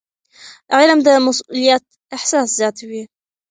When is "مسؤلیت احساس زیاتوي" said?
1.25-3.03